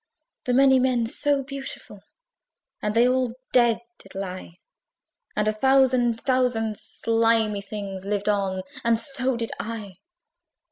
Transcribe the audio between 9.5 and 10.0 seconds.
I.